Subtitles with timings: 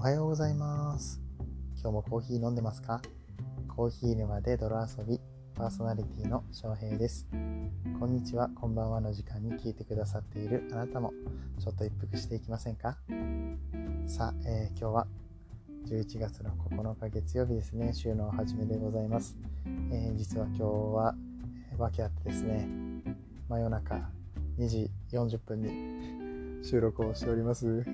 [0.00, 1.20] おはようございます。
[1.78, 3.02] 今日もコーヒー飲んでますか？
[3.68, 5.20] コーヒー沼で泥遊び
[5.54, 7.28] パーソナリティの翔平です。
[7.98, 8.48] こんにちは。
[8.48, 11.12] こんばんはの時間に聞いてくださっているあなたも
[11.62, 12.96] ちょっと一服していきませんか？
[14.06, 15.06] さあ、えー、今日は
[15.86, 17.92] 11月の9日月曜日ですね。
[17.92, 19.36] 週の初めでございます、
[19.92, 21.14] えー、実は今日は
[21.76, 22.66] 訳あってですね
[23.50, 23.96] 真夜中
[24.58, 27.84] 2時40分に 収録をしております。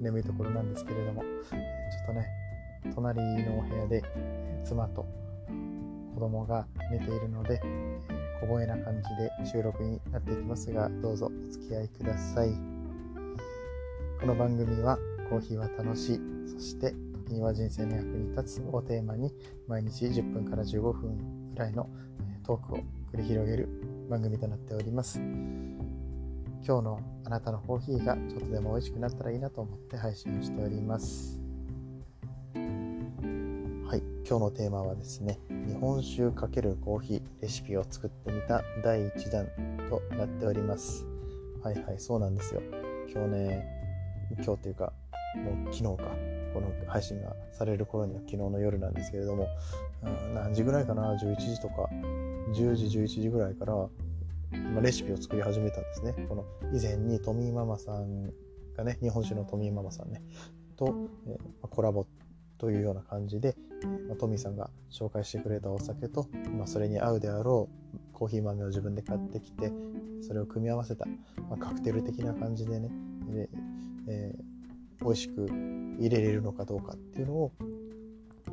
[0.00, 2.26] 眠いところなんですけれども、ちょっとね、
[2.94, 4.02] 隣のお部屋で
[4.64, 5.06] 妻と
[6.14, 7.60] 子供が寝ているので、
[8.40, 12.50] 小声な感じで収録になっていきますが、どうぞお付き合いください。
[14.20, 16.94] この番組はコーヒーは楽しい、そして
[17.30, 19.32] 時には人生の役に立つをテーマに
[19.68, 21.88] 毎日10分から15分ぐらいの
[22.44, 22.78] トークを
[23.12, 23.68] 繰り広げる
[24.10, 25.20] 番組となっております。
[26.66, 31.40] 今日のあなたのコーヒーがちょっとでも美味しくなったらいいなと思って配信をしております。
[32.54, 39.46] はい、今日のテーマはですね、日本酒×コーヒーレシピを作ってみた第1弾
[39.88, 41.06] となっております。
[41.62, 42.60] はいはい、そうなんですよ。
[43.12, 43.66] 今日ね、
[44.44, 44.92] 今日というか、
[45.36, 46.04] もう昨日か、
[46.52, 49.48] この配信がされる頃には昨日の夜なんですけれども、
[50.04, 51.88] うん、何時ぐらいかな、11時とか、
[52.52, 53.88] 10時、11時ぐらいから、
[54.50, 56.14] まレシピを作り始めたんですね。
[56.28, 58.32] この以前にトミーママさん
[58.76, 60.22] がね、日本酒のトミーママさんね、
[60.76, 60.94] と、
[61.26, 62.06] えー、コラボ
[62.58, 63.56] というような感じで、
[64.08, 66.26] まトミーさんが紹介してくれたお酒と、
[66.58, 69.72] ま、それに合うであろうコーヒー豆を自分で買ってきて、
[70.22, 71.06] それを組み合わせた、
[71.48, 72.90] ま、カクテル的な感じでね、
[73.28, 73.48] で
[74.08, 75.46] えー、美味しく
[75.98, 77.52] 入れれるのかどうかっていうのを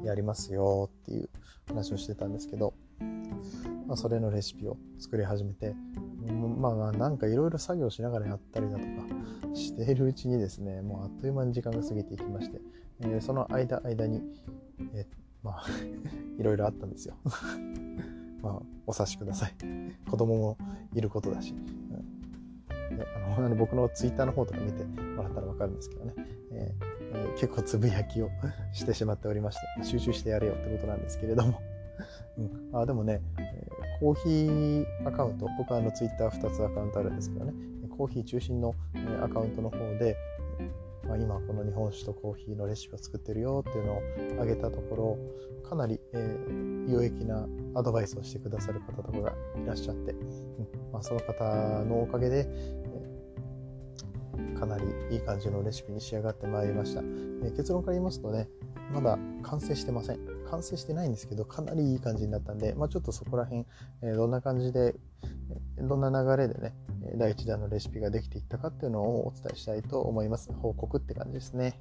[0.03, 1.29] やりますよっていう
[1.67, 2.73] 話をしてたんですけど、
[3.87, 5.73] まあ、それのレシピを作り始めて、
[6.59, 12.59] まあまあなんかいろいろ作業しながらやったりだとかしているうちにですね、もうあっという間に時間が過ぎていきまして、
[13.01, 14.21] えー、その間間に、
[14.93, 15.63] えー、まあ
[16.37, 17.15] いろいろあったんですよ。
[18.43, 19.55] まあお察しください。
[20.09, 20.57] 子供も
[20.93, 21.53] いることだし。
[21.53, 22.17] うん
[23.37, 26.13] あの僕のツイッターの方とか見てもらったら分かるんですけどね、
[26.51, 28.29] えーえ、結構つぶやきを
[28.73, 31.59] してしまっておりまして集中してやれよってことなんですけれども
[32.37, 33.21] うん、あでもね、
[33.99, 37.53] コーヒーアカウント、僕はあのツイッター2つアカウントあるんですけどね、
[37.97, 38.75] コーヒー中心の、
[39.23, 40.15] アカウントの方で、
[41.07, 44.01] まあ、今この日本酒とコーヒーのレシピを作ってるよっていうのを
[44.41, 45.17] 挙げたところ、
[45.67, 50.19] かなり、えー、有益なアドバイスをしてくださる方とかがいらっしゃって、うん
[50.91, 52.47] まあ、その方のおかげで、
[54.59, 57.01] かなりいい感じのレシピに仕上がってまいりました。
[57.43, 58.47] え結論から言いますとね、
[58.91, 60.19] まだ完成してません。
[60.49, 63.65] 完成してないんですけど、かなりいい感じになったんで、まあ、ちょっとそこら辺、
[64.01, 64.95] え、どんな感じで、
[65.77, 66.73] どんな流れでね、
[67.15, 70.51] 第1弾のレシピができていったかっていうのをお伝えしたいと思います。
[70.53, 71.79] 報告って感じですね。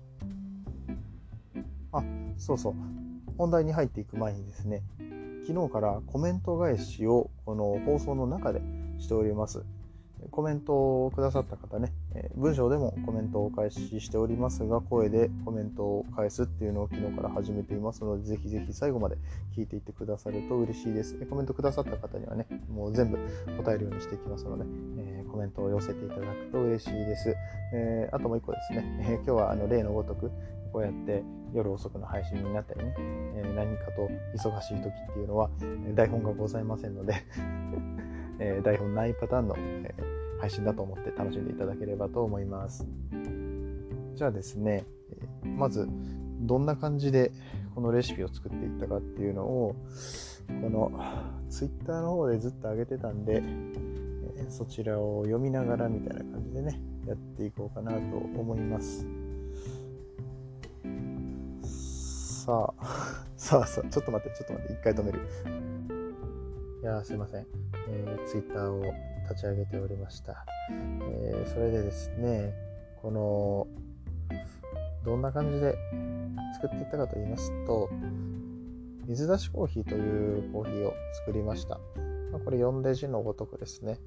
[1.92, 2.02] あ、
[2.36, 2.74] そうそう。
[3.38, 4.82] 本題に入っていく前にですね、
[5.46, 8.60] 昨日からコメント返しをこの放送の中で
[8.98, 9.64] しております。
[10.30, 19.16] コメントをくださった方ね、え文章でもコメントをお返ししておりますが、声でコメントを返すっていうのを昨日から始めていますので、ぜひぜひ最後まで
[19.56, 21.14] 聞いていってくださると嬉しいです。
[21.26, 23.18] コメントくださった方にはね、もう全部
[23.58, 24.64] 答えるようにしていきますので、
[24.98, 27.36] えー、コメントを寄せていただくと嬉しいです。
[27.74, 30.30] えー、あともう一個ですね、えー、今日はあの例のごとく、
[30.72, 31.22] こうやって
[31.52, 35.48] 夜遅くの配信になったりね、え何かと忙しい時っていうのは、
[35.94, 37.14] 台本がございませんので
[38.38, 39.94] え台本ないパターンの、え
[40.46, 42.86] 配信だと思って楽しんでいただければと思います。
[44.14, 44.84] じゃあですね、
[45.42, 45.88] まず
[46.40, 47.32] どんな感じで
[47.74, 49.74] このレシピを作っていったかっていうのを
[50.62, 50.92] この
[51.50, 53.42] Twitter の方でずっと上げてたんで
[54.48, 59.04] そちらを読みながらみたいな感じでねやっていこうかなと思います。
[62.44, 65.20] さあ さあさあちょっと待ってちょっと待って一回止める。
[66.82, 67.46] いやすいません、
[67.88, 68.80] えー、Twitter を
[69.28, 70.44] 立ち上げておりました。
[70.70, 72.54] えー、それでですね、
[73.02, 73.66] この、
[75.04, 75.76] どんな感じで
[76.54, 77.90] 作っていったかと言いますと、
[79.06, 80.94] 水出しコーヒーというコーヒーを
[81.26, 81.78] 作りました。
[82.32, 83.98] ま、これ4レジのごとくですね。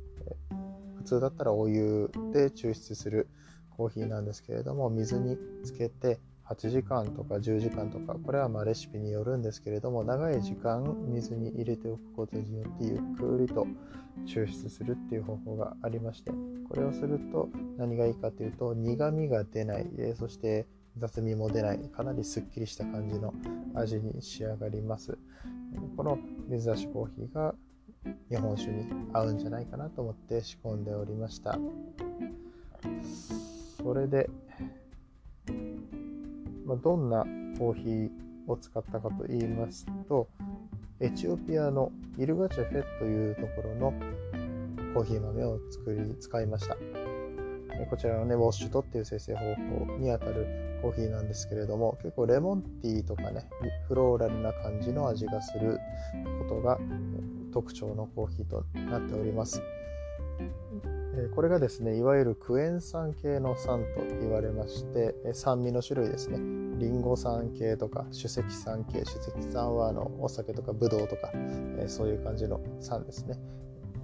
[0.97, 3.29] 普通だったらお湯で抽出する
[3.77, 13.67] コーヒーなんですけれども、水につけて8時間とか10時間とかこれはまレシピによるんですけれども長い時間水に入れておくことによってゆっくりと
[14.25, 16.31] 抽出するっていう方法がありまして
[16.69, 19.87] これをすると何がいいかというと苦みが出ない。
[20.15, 20.67] そして
[20.97, 21.79] 雑味も出ない。
[21.79, 23.33] かなりすっきりした感じの
[23.73, 25.17] 味に仕上がります。
[25.97, 27.55] この水出しコーヒーが
[28.29, 31.57] 日本酒に合うんじゃないかなと思って仕込んでおりました。
[33.81, 34.29] それで
[36.69, 37.25] まあ、どんな
[37.57, 38.09] コーヒー
[38.45, 40.29] を使ったかと言いますと、
[40.99, 43.93] エチオピアのイルガチェフェというところの
[44.93, 46.77] コーヒー豆を作り使いました。
[47.89, 53.49] こちらのね、ウォッシュトっていう生成方法にあたるコーヒーなんですけれども、結構レモンティーとかね、
[53.87, 55.79] フローラルな感じの味がする
[56.47, 56.77] ことが
[57.51, 59.59] 特徴のコーヒーとなっております。
[61.35, 66.37] これがですね、いわゆるクエン酸系の酸と言われまして、酸味の種類ですね。
[66.79, 71.31] リンゴ酸系とか、酒石酸系、酒石酸はあのお酒とかブドウとか、
[71.87, 73.37] そういう感じの酸ですね。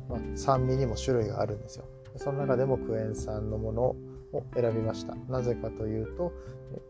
[0.10, 1.86] まあ、酸味にも種類があるんですよ。
[2.18, 5.16] その中でもクエン酸のものを選びました。
[5.30, 6.34] なぜかというと、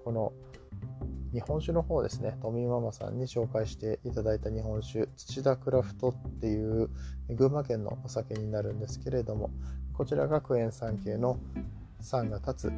[0.04, 0.34] この
[1.36, 6.90] 日本酒の方ですね、富ママさんに紹介していただいた日本酒、土田クラフトっていう
[7.30, 9.50] 群馬県のお酒になるんですけれども、
[9.94, 11.38] こちらがクエン酸系の
[12.00, 12.74] 酸が立つ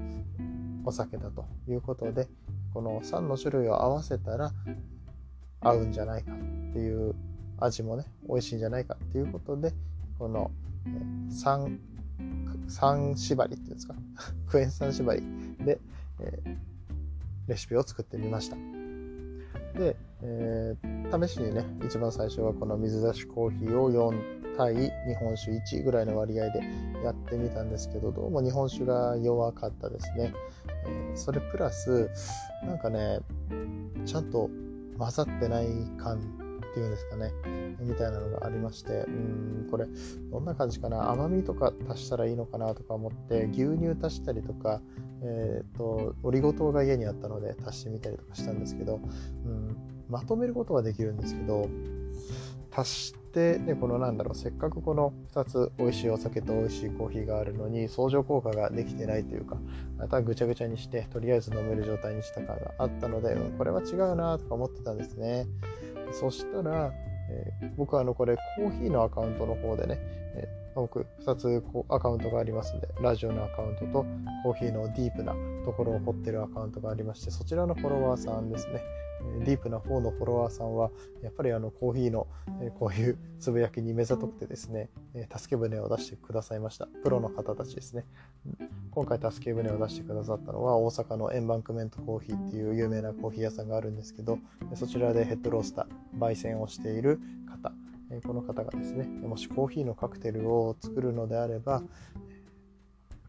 [0.83, 2.27] お酒だということで、
[2.73, 4.51] この酸の種類を合わせたら
[5.61, 6.35] 合うんじゃないかっ
[6.73, 7.13] ていう
[7.59, 9.71] 味もね、美味しいんじゃないかっていうことで、
[10.17, 10.49] この
[11.29, 11.79] 酸
[12.67, 13.93] 酸縛りっていうんですか？
[14.49, 15.21] クエン酸縛り
[15.63, 15.79] で、
[16.21, 16.57] えー、
[17.47, 18.57] レシピを作ってみました。
[19.77, 24.89] で、えー、試しにね一番最初はこの水出しコーヒーを4対日
[25.19, 26.61] 本酒1ぐらいの割合で
[27.03, 30.33] やってみたんですけどどうも日本酒が弱かったですね、
[30.87, 32.09] えー、それプラス
[32.65, 33.19] なんかね
[34.05, 34.49] ちゃんと
[34.97, 35.67] 混ざってない
[35.97, 36.19] 感
[36.77, 37.33] っていうんですかね、
[37.79, 39.87] みたいなのがありまして、うん、これ、
[40.31, 44.81] どんな感じかな、甘みとか足したらいいのかなとか思って、牛乳足したりとか、
[45.23, 48.99] えっ、ー、と、オリゴ糖が家にあったので足してみたりとかしたんですけど、
[49.45, 49.75] うん、
[50.07, 51.67] まとめることはできるんですけど、
[52.71, 59.57] 足して、ね、このなんだろう、せっかくこの2つ美味しいお酒と美味しいコーヒーがあるのに、相乗効果ができてないというか、
[59.97, 65.47] またぐちゃぐちゃにして、とりあえず飲める状態にした感があったので、これは違うなとか思ってたんですね。
[66.11, 66.91] そしたら、
[67.29, 69.97] えー、僕はあのこれコーヒーのアカウントの方でね、
[70.35, 74.05] えー、僕2つこうアカウントがありますんで、ラジオのアカウントと
[74.43, 75.33] コーヒーのディープな
[75.65, 78.81] ところを掘ってるアカウントがありまして、そちらのフォロワーさんですね。
[79.45, 80.91] ディープな方のフォロワーさんは、
[81.21, 82.27] やっぱりあのコーヒーの
[82.79, 84.89] こういうつぶやきに目ざとくてですね、
[85.35, 86.87] 助け舟を出してくださいました。
[87.03, 88.05] プロの方たちですね。
[88.91, 94.39] 今回助け舟を出してくださったのは、大阪のエンバンクメントコーヒーっていう有名なコーヒー屋さんがあるんですけど、
[94.75, 97.19] そちらでヘッドロースター、焙煎をしている
[97.49, 97.73] 方、
[98.25, 101.83] この方がですね、もしコーヒーのカクテルを作るのであれば、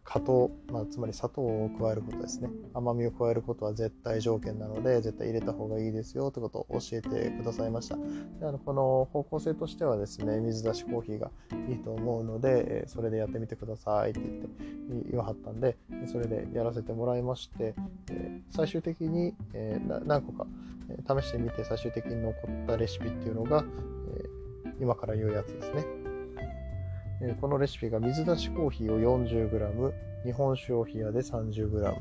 [0.09, 2.49] 加糖、まあ、つまり砂糖を加えることですね。
[2.73, 7.97] 甘みを加えることは絶対条件なので絶対入れた方がいいですよということを教えてくださいました。
[7.97, 8.03] で
[8.47, 11.31] あのこの方向性としてはですね水出しコーヒーが
[11.69, 14.49] いいと思うのでそれでやってみてくださいって言って
[15.11, 15.77] 言わはったんで
[16.07, 17.75] それでやらせてもらいまして
[18.49, 19.35] 最終的に
[20.07, 20.47] 何個か
[21.21, 23.63] 試してみて最終的に残ったレシピっていうのが
[24.81, 25.98] 今から言うやつですね。
[27.21, 29.93] えこのレシピが水出しコーヒーを 40g、
[30.25, 31.95] 日本酒を冷やで 30g、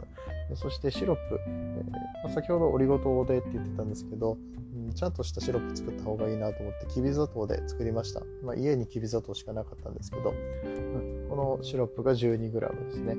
[0.56, 4.38] そしてシロップ、えー、先ほどオリゴ糖でって言ってたんですけど、
[4.76, 8.22] うん、ちゃんとしたシロップ作った方がいいなと思ってきび砂糖で作りました。
[8.44, 13.16] まあ、家にきび砂糖しかなかったんですけど、うん、このシロップが 12g ですね。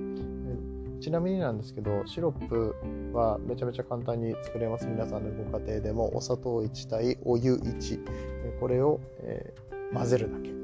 [1.00, 2.74] ちなみになんですけど、シロップ
[3.12, 4.86] はめちゃめちゃ簡単に作れます。
[4.86, 9.54] 皆さんのご家庭でもお砂糖1対お湯1、これを、え、
[9.92, 10.57] 混ぜるだけ。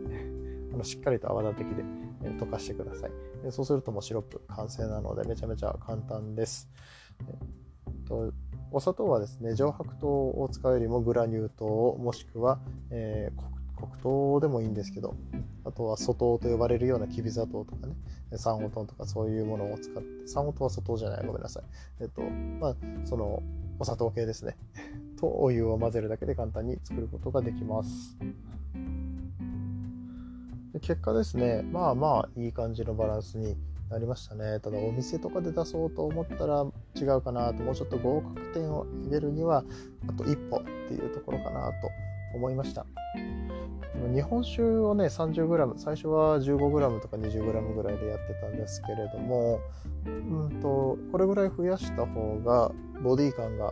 [0.75, 1.85] あのしっかりと泡立て器で
[2.31, 3.11] 溶かしてください。
[3.51, 6.69] そうするともうシロップ完成なのでめちゃめちゃ簡単です。
[7.29, 8.33] えっと
[8.75, 11.65] お砂糖はですね、上白糖を使うよりもグラニュー糖
[11.97, 12.59] もしくは、
[12.91, 13.41] えー、
[13.77, 15.15] 黒糖でもいいんですけど、
[15.65, 17.95] あとは粗糖と呼ばれるようなきび砂糖とかね、
[18.37, 21.63] 三黄糖とかそういうものを使って、三黄糖は粗糖じゃない、ごめんなさい。
[22.01, 23.45] えっと、まあ、その、
[23.79, 24.57] お砂糖系ですね。
[25.21, 28.19] とお湯を混ぜるだけで簡単に作ることができます。
[30.75, 33.57] で結果ですね、まあまあいい感じのバランスに
[33.89, 34.59] なりましたね。
[34.59, 36.67] ただお店とかで出そうと思ったら
[36.97, 39.65] 違うかなと、もうちょっと合格点を入れるには
[40.09, 41.89] あと一歩っていうところかなと
[42.35, 42.85] 思いました。
[44.13, 49.61] 日本酒をね 30g 最初は 15g とか 20g ぐらいでやってたんですけれども
[50.05, 53.71] うんとこれぐらい増やした方がボディ感が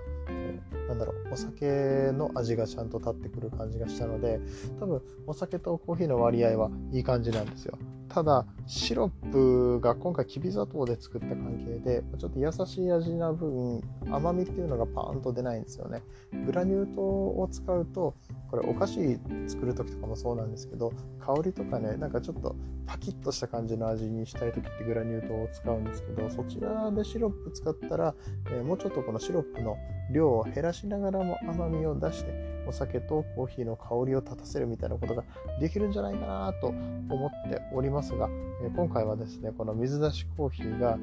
[0.93, 4.41] なんだろうお酒の味がちゃんと立ってくる感じがしたので
[4.79, 7.79] 多分お酒とコーヒーの割合はいい感じなんですよ。
[8.11, 13.81] ただシロップが今回きび砂糖で作った関係でちょっと優しい味な分
[14.11, 16.03] 甘みっていうのがパーンと出ないんですよね。
[16.45, 18.15] グラニュー糖を使うと
[18.53, 19.19] これお菓子
[19.49, 22.55] 作る時とかもそうなんですけど香りとかねなんかちょっと
[22.85, 28.15] パキッとした感じの味にしたい時ってグラニュー糖を使うんですけどそちらでシロップ使ったら、
[28.51, 29.79] えー、もうちょっとこのシロップの
[30.13, 35.25] 量を減らしながらも甘みを出してお酒とコーヒーの香りを立たせるみたいなことが
[35.59, 38.29] できるんじゃないかなと思っておりますが、
[38.63, 41.01] えー、今回はですねこの水出しコーヒーが、え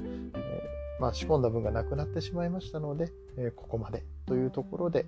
[1.00, 5.06] ー、まあ、仕込んだ分がなくなってしまいましたので、えここまでというところで、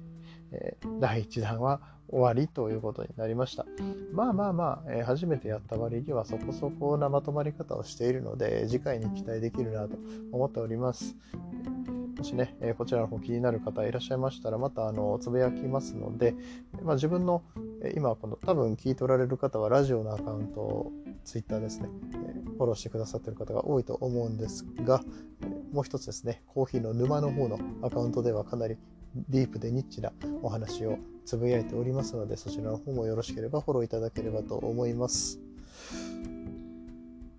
[0.52, 3.66] え第1弾は終わりということになりました。
[4.12, 9.98] まあまあまあ、え、初めてやった割にはそこそこなまとまり方をしているので、次回に期待できるなと
[10.32, 11.16] 思っております。
[12.18, 16.36] もしね、え、こちらの方気になる方いらっしゃいましたら、またあのつぶやきますので、
[16.84, 17.42] まあ、自分の、
[17.82, 20.92] え、今この多分聞いておられる方はラジオのアカウントを
[21.24, 25.02] Twitter ですね、え、フォローしてくださってる方が多いと思うんですが、
[25.72, 28.78] もう一つですね、コーヒーの沼の方のアカウントではかなり
[29.16, 35.40] ディープでニッチなお話をつぶやいておりますので、そちらの方もよろしければフォローいただければと思います。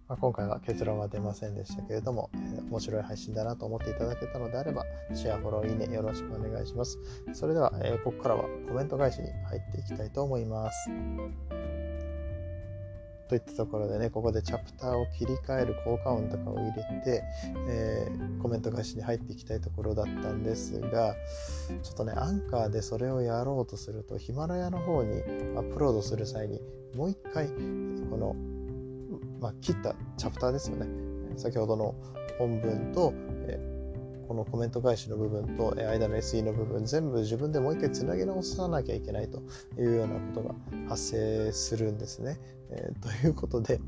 [0.08, 6.98] まあ、今回は結論は出ませんでしたけれども、えー、面白い配信だなと思っていただけたのであれば、シェア、フォロー、いいねよろしくお願いします。
[7.32, 10.90] それでは、えー、ここからはコメント返しに入っていきたいと思います。
[13.32, 16.72] といったところでね、ここでチャプターを切り替える効果音とかを入れ
[17.02, 17.22] て、
[17.66, 21.14] えー、コメント返しに入っていきたいところだったんですが、
[21.82, 25.22] ちょっとね、アンカーでそれをやろうとすると、ヒマラヤの方に
[25.56, 26.60] アップロードする際に、
[26.94, 27.54] もう一回、こ
[28.18, 28.36] の、
[29.40, 30.86] まあ、切ったチャプターですよね。
[31.38, 31.94] 先ほどの
[32.38, 33.14] 本文と、
[33.46, 33.71] え
[34.26, 39.42] このコメント返しの部分と間の SE の部分全部自分でもう一回つなぎ直さなきゃいけないと
[39.80, 40.54] いうようなことが
[40.88, 42.38] 発生するんですね。
[42.70, 43.80] えー、ということで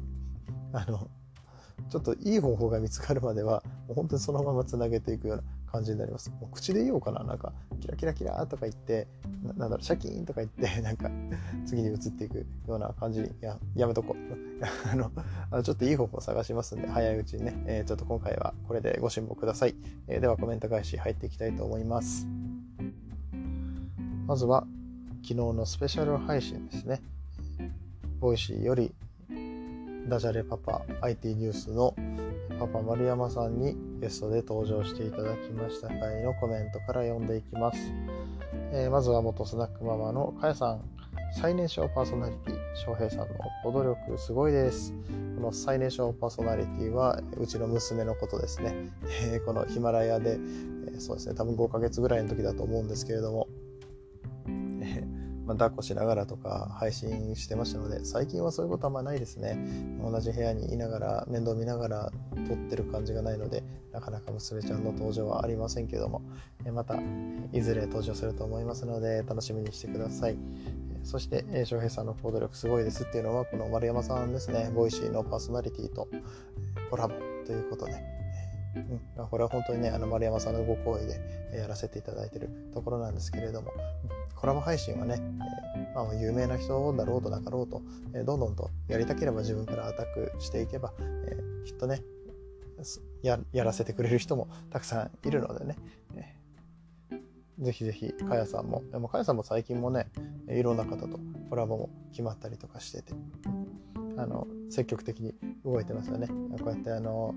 [0.73, 1.09] あの
[1.89, 6.31] ちょっといい方法が見つかるまではもう本当にそのままつなげていくような感じになります。
[6.41, 9.09] もう口で言おうかななんかキラキラキラとか言って
[9.43, 11.11] なんだろうシャキーンとか言ってなんか
[11.67, 14.44] 次に移っていくような感じにややめとこう
[15.51, 19.75] あのちょっといい方法探しますんで早いうちにね、えー、ちょっと今回はこれでご辛抱ください、
[20.09, 22.27] えー、ではコメント返し入っていきたいと思います
[24.27, 24.67] まずは
[25.23, 27.03] 昨日のスペシャル配信ですね
[28.21, 28.95] ボイシーより
[30.09, 31.95] ダジャレパパ IT ニュースの
[32.59, 37.79] パパ丸山さんにゲストで登場していただきました回のコメントから読んでいきます。
[38.73, 40.94] えー、まずは元スナックママのかやさん。
[41.41, 43.27] 最年少パーソナリティ、翔平さんの
[43.65, 44.95] 行動力すごいです。
[45.35, 48.73] この最年少パーソナリティはうちの娘のことですね。
[49.25, 53.49] えー、このヒマラヤで、えー、そうですね、多分5ヶ月ぐらいの時だと思うんですけれども、
[54.81, 55.05] え
[55.47, 59.59] まあ、抱っこしながらとか配信してましたので最近はそういうことあんまないですね
[60.03, 62.13] 同じ部屋にいながら面倒見ながら
[62.49, 63.63] 撮ってる感じがないので
[63.93, 66.23] なかなか娘ちゃんの登場はありませんけども
[66.73, 66.99] また
[67.53, 70.37] いずれ登場すると思いますので楽しみにしてください
[71.05, 74.71] そして、翔平さんの行動力すごいですっていうのはこの丸山さんですね。
[74.75, 76.09] ボイシーのパーソナリティと
[76.91, 77.15] コラボ
[77.47, 77.93] ということで。
[78.77, 81.21] うん、これは本当にねあの丸山さんのご好意で
[81.57, 83.71] やらせていただいているところなんですけれども。
[84.45, 85.23] コラボ配信はね、
[85.75, 87.81] え、まあ、有名な人だろうとなかろうと、
[88.15, 92.03] え、どんどんとやりたければ自分からアタックしていけば、え、きっとね
[93.23, 95.77] やらせてくれる人もたくさんいるのでね、
[97.59, 100.09] ぜひぜひかやさんもでもかやさんも最近もね
[100.49, 101.19] いろんな方と
[101.51, 103.13] コラボも決まったりとかしてて
[104.17, 105.35] あの積極的に
[105.65, 106.29] 動いてますよね。
[106.29, 107.35] こうやってあの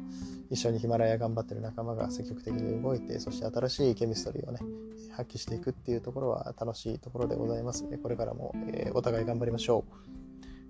[0.50, 4.60] 一緒にヒマラヤ頑張ってる仲間が積極的に動いて、そして新しいケミストリーをね、
[5.12, 7.86] 発揮していくっていうところは楽しいところでございます。
[8.02, 9.86] これからも、えー、お互い頑張りましょ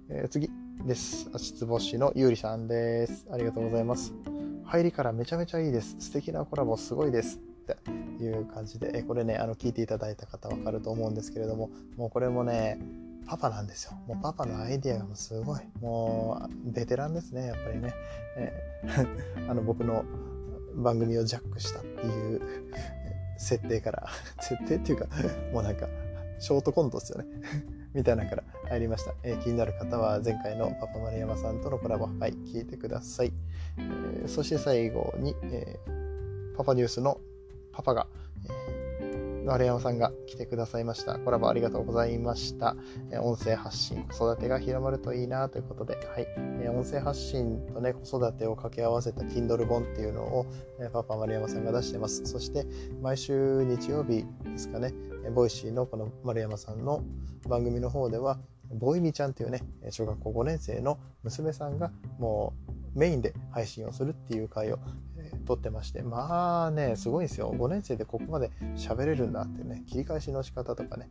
[0.10, 0.14] う。
[0.14, 0.50] えー、次
[0.86, 1.30] です。
[1.34, 3.28] 足つぼしのゆうりさんです。
[3.32, 4.14] ありがとうございます。
[4.66, 5.96] 入りからめちゃめちゃいいです。
[6.00, 7.40] 素敵なコラボすごいです。
[7.74, 12.80] っていう感じで、これね、あの聞いていただいた方わかると思うんですけれども、もうこれもね、
[13.28, 13.92] パパなんですよ。
[14.08, 15.62] もうパパのアイディアがすごい。
[15.82, 17.94] もうベテランですね、やっぱりね。
[18.38, 20.06] えー、 あの僕の
[20.76, 22.42] 番組をジャックしたっていう
[23.38, 24.08] 設定から
[24.40, 25.08] 設定っていうか、
[25.52, 25.88] もうなんか、
[26.40, 27.26] ショートコントですよね
[27.94, 33.34] みたいなから入りました、えー、気になる方は前回のパパ丸山さんとのコラボ、はい、聞いてください。
[33.78, 37.20] えー、そして最後に、えー、パパニュースの
[37.78, 38.08] パパが
[39.00, 41.20] え、丸山さんが来てくださいました。
[41.20, 42.76] コラボありがとうございました。
[43.12, 46.26] え音声発信、子育てが広まるといいなということで、はい
[46.60, 46.70] え。
[46.70, 50.48] 音声発信とね、子育てを掛け合わせた Kindle 本っていうのを、
[50.80, 52.26] えパパ丸山さんが出してます。
[52.26, 52.66] そして、
[53.00, 54.96] 毎週日曜日ですかね、
[55.36, 57.04] ボイシーのこの丸山さんの
[57.48, 58.40] 番組の方では、
[58.74, 62.54] ボイミちゃんっていうね、小学校5年生の娘さんがも
[62.96, 64.80] うメインで配信をするっていう回を
[65.48, 67.54] 撮ってまして、まあね、すごいんですよ。
[67.58, 71.10] 5年生でここまで喋れるんだってね、切り返しの仕方とかね、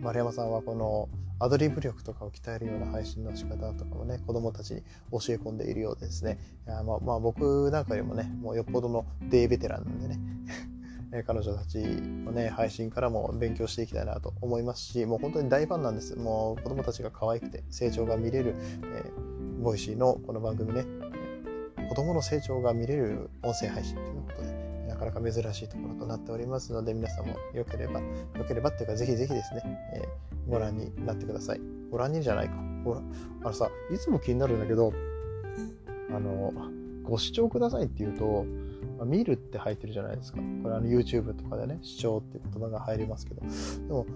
[0.00, 1.08] 丸山さんはこの
[1.40, 6.38] アドリブ力とかを鍛えるような配信の仕方とかもね、子供たちに教え込んでいるようですね。
[6.66, 10.20] いやまあ、まあ、僕なんかよりもね、もうよっぽどの大ベテランなんでね。
[11.26, 16.16] 彼女たちのね、配信からも勉強していきたいなと思いますし、もう本当に大ファンなんです。
[16.16, 20.84] もう子供たちが可愛くて成長が見れる、えー、ボイシーのこの番組ね、
[21.88, 28.06] 子供の成長が見れる音声配信ということで、なかなか珍しいところとなっておりますので、皆さんもよければ、よ
[28.46, 29.62] ければっていうか、ぜひぜひですね、
[29.94, 31.60] えー、ご覧になってください。
[31.90, 32.54] ご覧にじゃないか。
[32.84, 33.02] ほら、
[33.42, 34.92] あのさ、いつも気になるんだけど、
[36.14, 36.52] あの、
[37.02, 38.46] ご視聴くださいって言うと、
[39.04, 40.38] 見るって入ってるじゃないですか。
[40.62, 43.46] これあの YouTube とかでね、視聴っていう言葉が入りますけど、で
[43.92, 44.06] も、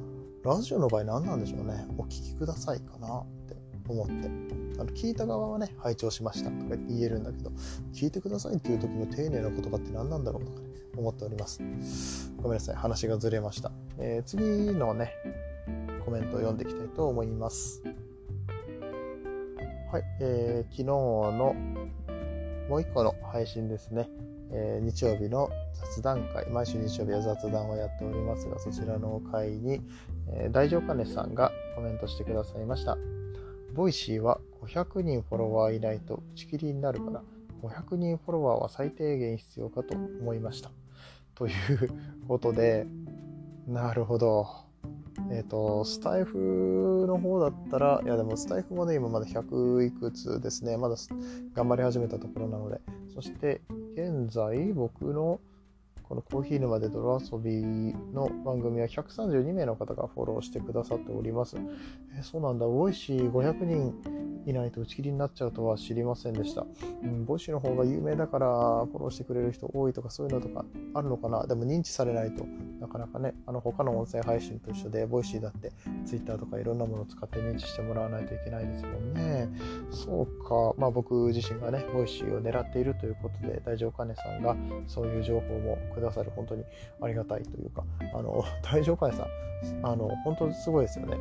[0.44, 1.86] ラジオの場合何なんでしょうね。
[1.98, 3.24] お聞きくださいかな
[3.88, 4.12] 思って。
[4.78, 7.50] あの聞いた側はね、拝聴しましたとか言えるんだけど、
[7.92, 10.66] 聞いてくださいっていう時の丁寧な言葉って何なんだろうとかね、
[10.96, 12.32] 思っております。
[12.36, 13.72] ごめんなさい、話がずれました。
[13.98, 15.12] えー、次のね、
[16.04, 17.82] コメントを読んでいきたいと思います。
[19.90, 21.54] はい、えー、昨日の
[22.68, 24.08] もう一個の配信ですね。
[24.50, 29.82] えー、日曜日の雑談回、毎週日曜日は雑談をやっておりますが、そちらの回に、
[30.32, 32.96] えー、大乗金さんがコメントしてくださいました。
[33.74, 37.22] ボイシーは500人フォロワーいないと打ち切りになるから、
[37.62, 40.70] 500人フォロワーは最低限必要かと思いました。
[41.34, 41.90] という
[42.26, 42.86] ことで、
[43.66, 44.46] なるほど。
[45.30, 50.76] えっ、ー、と、スタイフの方だったら、いやでもスタイフもね、今まだ100いくつですね。
[50.76, 50.96] まだ
[51.54, 52.80] 頑張り始めたところなので。
[53.14, 53.60] そして、
[53.94, 55.40] 現在僕の
[56.08, 57.62] このコーヒー沼で泥遊び
[58.14, 61.56] の番組は132名の方がフォローしてくださっております。
[62.18, 62.94] えそうなんだ、多い。
[62.94, 64.17] し500人。
[64.46, 66.66] いないと打ち切りになっちゃうとは知りませんでした。
[67.02, 68.46] うん、ボイシーの方が有名だから
[68.86, 70.64] フォローしてくれる人多いとかそういうのとか
[70.94, 71.46] あるのかな。
[71.46, 72.44] でも認知されないと
[72.80, 75.72] なかなかね、あの他の音声配信と一緒で、ボイシーだって
[76.06, 79.48] Twitter とかいろんなものを使って認知してもらわないといけないですもんね。
[79.90, 86.64] そうか、まあ僕自身がね、ボイシーを狙っているということで、大丈夫かねさんがそういう情報もくださる本当に
[87.00, 89.26] ありがたいというか、あの、大乗会さん、
[89.86, 91.16] あの、本当すごいですよね。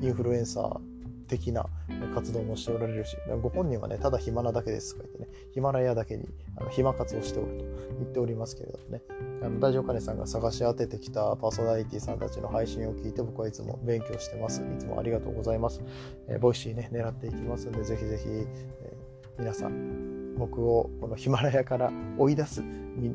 [0.00, 0.99] インフルエンサー
[1.30, 1.64] 的な
[2.12, 7.64] 活動もしておられるし、ご本人はね、ただ暇なだけですとか言ってね、ヒマラヤだけにあの暇活をしておると
[8.00, 9.02] 言っておりますけれどもね、
[9.42, 14.60] あの大乗金さんが探し当ててきたパーソナリティさんたちの配信を聞いて僕はいつも勉強してます。
[14.60, 15.80] いつもありがとうございます。
[16.28, 22.62] えー、ボイシーね、狙っていきますんで、ぜひぜひ、えー、皆さん、僕をこのヒマラヤから追い出す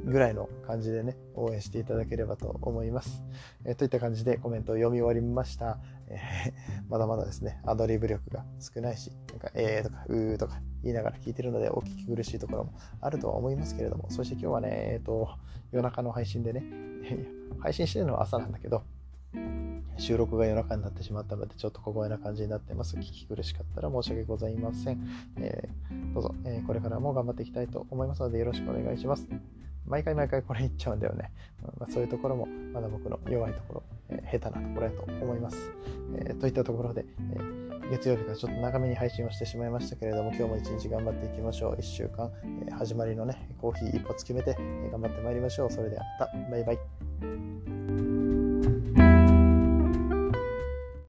[0.05, 3.23] ぐらいの感じでね、応援していただければと思います。
[3.65, 5.79] えー、といった感じでコメントを読み終わりました。
[6.07, 15.29] えー、まだまだですね、アドリブ力が少ないし、なんか、えーとか、うーとか言いながら聞いてるのでお聞き苦しいところもあるとは思いますけれども、そして今日はね、えっ、ー、と、
[15.71, 16.63] 夜中の配信でね、
[17.59, 18.83] 配信してるのは朝なんだけど、
[19.97, 22.97] 収録が夜中になってしまったので、ちょっと小声な感じになってます。
[22.97, 25.01] 聞き苦しかったら申し訳ございません。
[25.37, 29.27] えー、どうぞ、えー、これからも頑張っていきたいと思いますので、よろしくお願いします。
[29.87, 31.31] 毎回毎回これ言っちゃうんだよね。
[31.79, 35.71] まあ、そういうところも、まだ僕の弱いところ、えー、下手なところやと思います。
[36.17, 37.37] えといったところで、え
[37.91, 41.75] 月曜日からちょっと長めに配信をしてしまいましたけれども、今日も一日頑張っていきましょう。
[41.75, 42.31] 1週間、
[42.67, 45.71] え始まりのね、コーヒー一発決めて、え頑張ってまいりましょう。
[45.71, 48.34] それではまた、バイバイ。